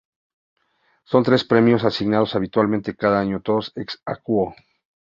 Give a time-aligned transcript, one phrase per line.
[1.03, 4.55] Son tres los premios asignados habitualmente cada año, "todos ex aequo".